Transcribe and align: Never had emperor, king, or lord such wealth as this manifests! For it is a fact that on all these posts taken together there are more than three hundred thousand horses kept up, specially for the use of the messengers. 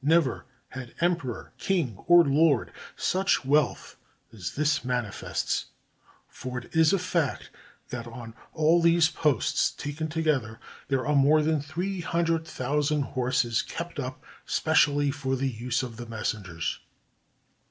Never 0.00 0.46
had 0.70 0.94
emperor, 1.02 1.52
king, 1.58 1.98
or 2.06 2.24
lord 2.24 2.72
such 2.96 3.44
wealth 3.44 3.96
as 4.32 4.54
this 4.54 4.86
manifests! 4.86 5.66
For 6.28 6.56
it 6.56 6.74
is 6.74 6.94
a 6.94 6.98
fact 6.98 7.50
that 7.90 8.06
on 8.06 8.32
all 8.54 8.80
these 8.80 9.10
posts 9.10 9.70
taken 9.70 10.08
together 10.08 10.58
there 10.88 11.06
are 11.06 11.14
more 11.14 11.42
than 11.42 11.60
three 11.60 12.00
hundred 12.00 12.46
thousand 12.46 13.02
horses 13.02 13.60
kept 13.60 14.00
up, 14.00 14.24
specially 14.46 15.10
for 15.10 15.36
the 15.36 15.50
use 15.50 15.82
of 15.82 15.98
the 15.98 16.06
messengers. 16.06 16.78